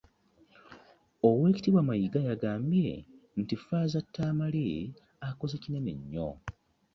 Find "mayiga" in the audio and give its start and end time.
1.89-2.19